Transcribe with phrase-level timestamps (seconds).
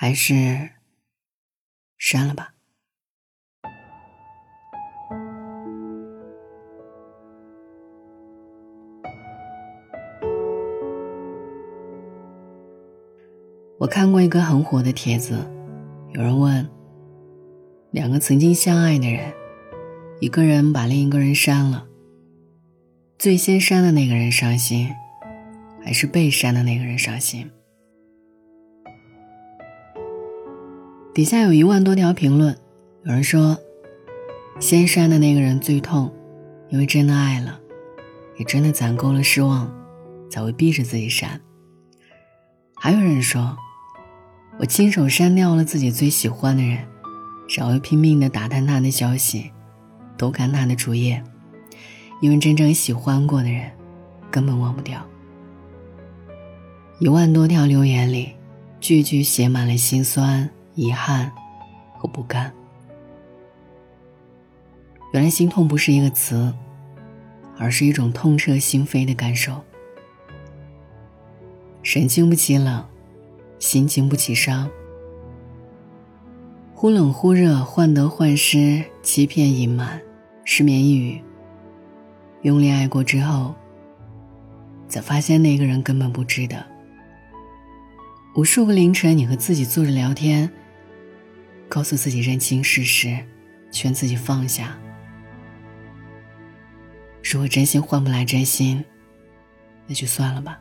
[0.00, 0.70] 还是
[1.98, 2.54] 删了吧。
[13.80, 15.36] 我看过一个很火的帖子，
[16.12, 16.70] 有人问：
[17.90, 19.34] 两个曾经相爱的人，
[20.20, 21.88] 一个人把另一个人删了，
[23.18, 24.94] 最先删的那个人伤心，
[25.84, 27.50] 还是被删的那个人伤心？
[31.18, 32.56] 底下有一万多条评论，
[33.02, 33.58] 有人说：
[34.60, 36.14] 先删的那个人最痛，
[36.70, 37.58] 因为真的爱了，
[38.36, 39.68] 也真的攒够了失望，
[40.30, 41.40] 才会逼着自己删。
[42.76, 43.56] 还有人说。
[44.60, 46.78] 我亲手删掉了自己最喜欢的人，
[47.48, 49.50] 然后拼命的打探他的消息，
[50.16, 51.20] 偷看他的主页，
[52.20, 53.68] 因为真正喜欢过的人，
[54.30, 55.04] 根本忘不掉。
[57.00, 58.34] 一万多条留言里，
[58.78, 60.48] 句句写满了心酸、
[60.78, 61.32] 遗憾
[61.96, 62.52] 和不甘。
[65.12, 66.54] 原来心痛不是一个词，
[67.58, 69.60] 而是一种痛彻心扉的感受。
[71.82, 72.84] 神经不起冷。
[73.58, 74.70] 心经不起伤，
[76.76, 80.00] 忽冷忽热，患得患失，欺骗隐瞒，
[80.44, 81.20] 失眠抑郁。
[82.42, 83.52] 用力爱过之后，
[84.88, 86.64] 才发现那个人根本不值得。
[88.36, 90.48] 无数个凌晨，你和自己坐着聊天，
[91.68, 93.18] 告诉自己认清事实，
[93.70, 94.76] 劝自己放下。
[97.22, 98.82] 如果真心换不来真心，
[99.86, 100.58] 那就算了吧。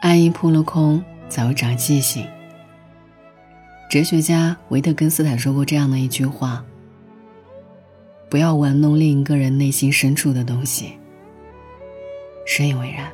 [0.00, 2.26] 爱意扑了空，才会长记性。
[3.90, 6.64] 哲学家维特根斯坦说过这样的一句话
[8.30, 10.96] ：“不要玩弄另一个人内心深处的东西。”
[12.46, 13.10] 深以为然。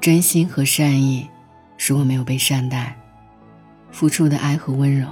[0.00, 1.28] 真心和善意，
[1.78, 2.97] 如果没有被善待，
[3.90, 5.08] 付出的爱和温柔，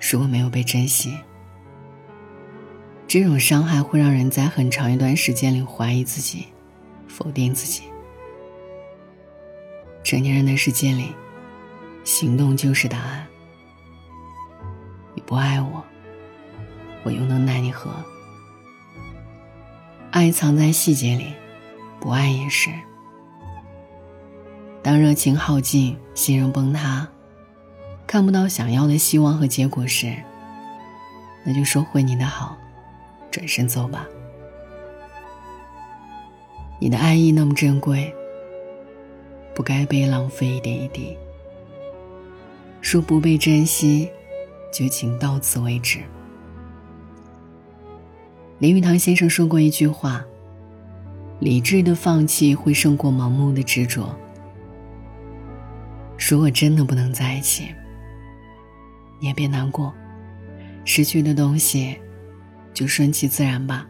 [0.00, 1.18] 如果没有被珍惜，
[3.06, 6.46] 这种伤害会让人在很长一段时间里怀疑自己，
[7.08, 7.82] 否定自己。
[10.04, 11.14] 成年人的世界里，
[12.04, 13.26] 行动就是答案。
[15.14, 15.84] 你不爱我，
[17.02, 17.90] 我又能奈你何？
[20.10, 21.32] 爱藏在细节里，
[22.00, 22.70] 不爱也是。
[24.82, 27.06] 当热情耗尽，信任崩塌，
[28.10, 30.12] 看不到想要的希望和结果时，
[31.44, 32.58] 那就收回你的好，
[33.30, 34.04] 转身走吧。
[36.80, 38.12] 你的爱意那么珍贵。
[39.54, 41.16] 不该被浪费一点一滴。
[42.80, 44.10] 说不被珍惜，
[44.72, 46.00] 就请到此为止。
[48.58, 50.24] 林语堂先生说过一句话
[51.38, 54.12] ：“理智的放弃会胜过盲目的执着。”
[56.18, 57.68] 如果真的不能在一起，
[59.20, 59.94] 也别难过，
[60.84, 61.96] 失去的东西
[62.74, 63.86] 就顺其自然吧。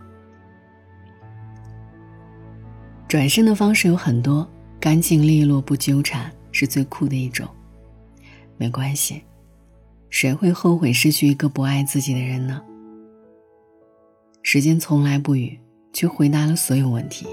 [3.09, 4.49] 转身的方式有很多。
[4.83, 7.47] 干净利落不纠缠是最酷的一种，
[8.57, 9.23] 没关系，
[10.09, 12.63] 谁会后悔失去一个不爱自己的人呢？
[14.43, 15.61] 时间从来不语，
[15.93, 17.27] 却回答了所有问题；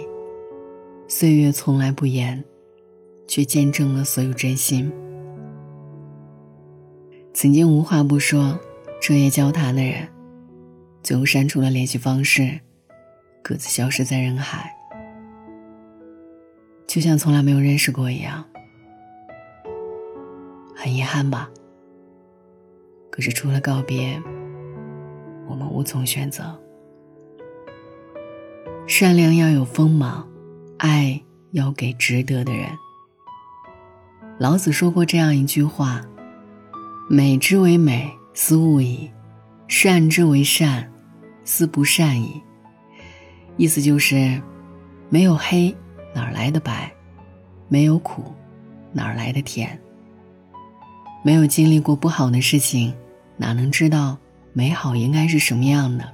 [1.08, 2.44] 岁月从来不言，
[3.30, 4.92] 却见证了所有真心。
[7.40, 8.60] 曾经无话不说、
[9.00, 10.08] 彻夜交谈的人，
[11.04, 12.60] 最后删除了联系方式，
[13.44, 14.76] 各自消失在人海。
[16.88, 18.44] 就像从来没有认识过一样，
[20.76, 21.48] 很遗憾吧。
[23.12, 24.20] 可是除了告别，
[25.48, 26.60] 我们无从选择。
[28.88, 30.28] 善良要有锋芒，
[30.80, 31.22] 爱
[31.52, 32.68] 要给值得的人。
[34.40, 36.04] 老子说过这样一句话
[37.10, 39.10] ：“美之为美，斯恶已；
[39.68, 40.92] 善之为善，
[41.46, 42.42] 斯不善已。”
[43.56, 44.42] 意思就是，
[45.10, 45.76] 没有黑。
[46.14, 46.92] 哪来的白？
[47.70, 48.34] 没有苦，
[48.92, 49.80] 哪来的甜？
[51.24, 52.94] 没有经历过不好的事情，
[53.38, 54.18] 哪能知道
[54.52, 56.12] 美好应该是什么样的？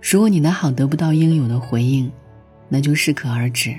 [0.00, 2.10] 如果你的好得不到应有的回应，
[2.68, 3.74] 那就适可而止。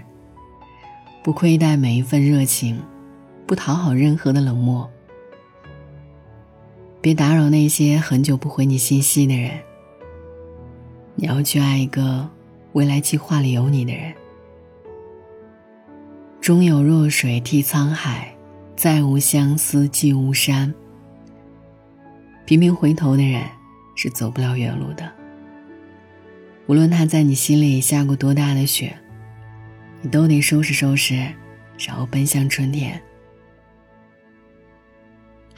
[1.24, 2.80] 不亏待每一份热情，
[3.46, 4.90] 不讨好任何的冷漠。
[7.02, 9.52] 别打扰那些很久不回你信息的人。
[11.16, 12.30] 你要去爱一个。
[12.74, 14.12] 未来计划里有你的人，
[16.42, 18.36] 终有弱水替沧海，
[18.76, 20.74] 再无相思寄巫山。
[22.46, 23.44] 频频回头的人
[23.96, 25.08] 是走不了远路的。
[26.66, 28.98] 无论他在你心里下过多大的雪，
[30.02, 31.32] 你都得收拾收拾，
[31.78, 33.00] 然后奔向春天。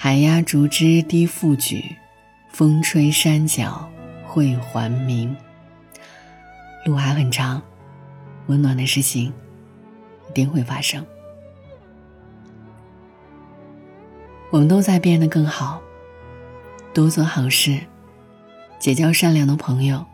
[0.05, 1.95] 海压竹枝低复举，
[2.49, 3.89] 风吹山脚
[4.23, 5.35] 会还明。
[6.85, 7.59] 路还很长，
[8.45, 9.33] 温暖的事情
[10.29, 11.03] 一定会发生。
[14.51, 15.81] 我们都在变得更好，
[16.93, 17.79] 多做好事，
[18.77, 20.05] 结交善良的朋友，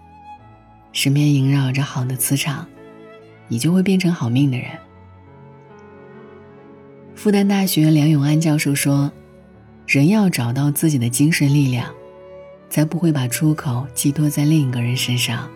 [0.94, 2.66] 身边萦绕着好的磁场，
[3.50, 4.70] 你就会变成好命的人。
[7.14, 9.12] 复旦大学梁永安教授说
[9.88, 11.94] ：“人要找到自己的精神力量，
[12.70, 15.50] 才不会把出口寄托在另一个人身上。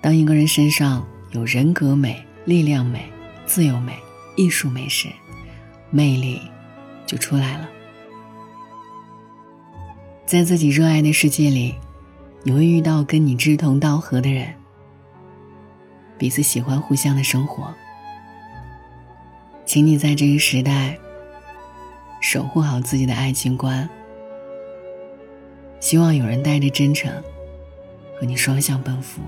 [0.00, 3.04] 当一个人身上有人格美、力量美、
[3.46, 3.96] 自由美、
[4.36, 5.08] 艺术美时，
[5.90, 6.40] 魅力。”
[7.04, 7.68] 就出来了。
[10.24, 11.74] 在自己热爱的世界里，
[12.42, 14.54] 你会遇到跟你志同道合的人，
[16.16, 17.74] 彼此喜欢互相的生活。
[19.66, 20.96] 请你在这个时代
[22.22, 23.86] 守护好自己的爱情观。
[25.80, 27.12] 希望有人带着真诚
[28.18, 29.20] 和你双向奔赴。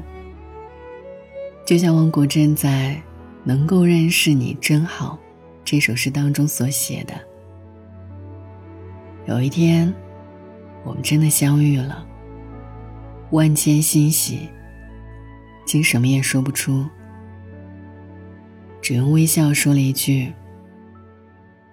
[1.67, 2.95] 就像汪国真在
[3.43, 5.19] 《能够认识你真好》
[5.65, 7.15] 这首诗当中所写的。
[9.27, 9.93] 有一天，
[10.85, 12.07] 我们真的相遇了。
[13.31, 14.49] 万千欣喜，
[15.67, 16.87] 竟什么也说不出，
[18.81, 20.33] 只用微笑说了一句：“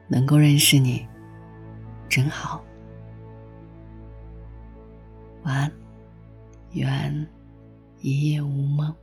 [0.07, 1.05] 能够认识你，
[2.11, 2.61] 真好。”
[5.43, 5.71] 晚安，
[6.73, 7.27] 愿
[8.01, 8.93] 一夜无梦。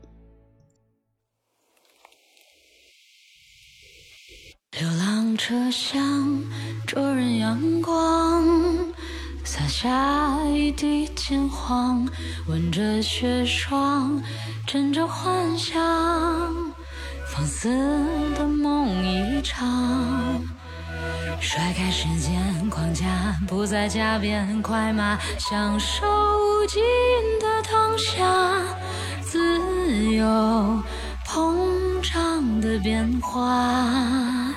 [4.79, 6.45] 流浪车厢，
[6.87, 8.45] 灼人阳光，
[9.43, 12.07] 洒下一地金黄，
[12.47, 14.23] 吻着雪霜，
[14.67, 15.81] 枕着幻想，
[17.27, 17.69] 放肆
[18.35, 20.58] 的梦一场。
[21.41, 23.07] 甩开时间框架，
[23.47, 26.83] 不再加鞭快马，享受无尽
[27.41, 28.63] 的当下，
[29.21, 29.61] 自
[30.13, 30.83] 由
[31.27, 34.53] 膨胀的变化。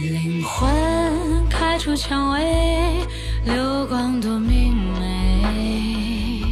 [0.00, 3.06] 灵魂开出蔷薇，
[3.44, 6.42] 流光多明媚。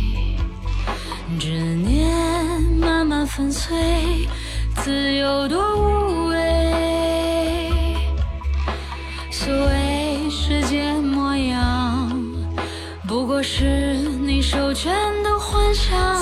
[1.39, 4.29] 执念慢慢粉碎，
[4.77, 6.00] 自由多无
[14.83, 14.91] 全
[15.23, 16.20] 都幻想